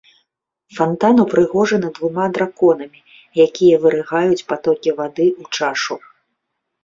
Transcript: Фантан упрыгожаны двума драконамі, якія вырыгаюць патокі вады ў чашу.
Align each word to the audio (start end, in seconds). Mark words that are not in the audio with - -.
Фантан 0.77 1.17
упрыгожаны 1.23 1.89
двума 1.97 2.25
драконамі, 2.37 2.99
якія 3.45 3.75
вырыгаюць 3.83 4.45
патокі 4.53 4.89
вады 5.01 5.27
ў 5.41 5.59
чашу. 5.59 5.95